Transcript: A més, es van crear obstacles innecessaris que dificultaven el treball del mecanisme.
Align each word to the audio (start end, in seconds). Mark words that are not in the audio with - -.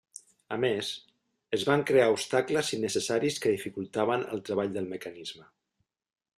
A 0.53 0.55
més, 0.61 0.87
es 1.57 1.65
van 1.67 1.83
crear 1.91 2.07
obstacles 2.15 2.73
innecessaris 2.79 3.39
que 3.45 3.55
dificultaven 3.55 4.27
el 4.33 4.45
treball 4.51 4.77
del 4.79 4.93
mecanisme. 4.97 5.51